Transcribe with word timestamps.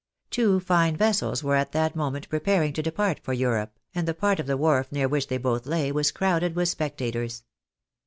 Two 0.31 0.59
fine 0.59 0.97
vessels 0.97 1.43
were 1.43 1.53
at 1.53 1.73
that 1.73 1.95
moment 1.95 2.27
preparing 2.27 2.73
to 2.73 2.81
depart 2.81 3.19
for 3.21 3.33
Europe, 3.33 3.77
and 3.93 4.07
the 4.07 4.15
part 4.15 4.39
of 4.39 4.47
the 4.47 4.57
wharf 4.57 4.91
near 4.91 5.07
which 5.07 5.27
they 5.27 5.37
both 5.37 5.67
lay 5.67 5.91
was 5.91 6.09
crowded 6.11 6.55
with 6.55 6.69
spectators. 6.69 7.43